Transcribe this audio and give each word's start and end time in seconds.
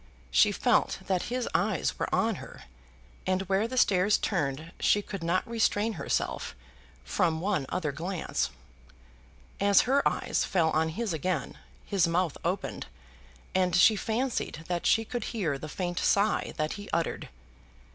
She 0.31 0.51
felt 0.51 0.97
that 1.05 1.21
his 1.29 1.47
eyes 1.53 1.99
were 1.99 2.07
on 2.11 2.37
her, 2.37 2.63
and 3.27 3.43
where 3.43 3.67
the 3.67 3.77
stairs 3.77 4.17
turned 4.17 4.71
she 4.79 5.03
could 5.03 5.23
not 5.23 5.47
restrain 5.47 5.93
herself 5.93 6.55
from 7.03 7.39
one 7.39 7.67
other 7.69 7.91
glance. 7.91 8.49
As 9.59 9.81
her 9.81 10.01
eyes 10.09 10.43
fell 10.43 10.71
on 10.71 10.89
his 10.89 11.13
again, 11.13 11.55
his 11.85 12.07
mouth 12.07 12.35
opened, 12.43 12.87
and 13.53 13.75
she 13.75 13.95
fancied 13.95 14.65
that 14.67 14.87
she 14.87 15.05
could 15.05 15.25
hear 15.25 15.59
the 15.59 15.69
faint 15.69 15.99
sigh 15.99 16.51
that 16.57 16.73
he 16.81 16.89
uttered. 16.91 17.29